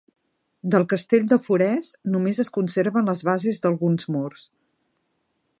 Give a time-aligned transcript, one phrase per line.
[0.75, 4.51] Del castell de Forès només es conserven les bases d'alguns murs.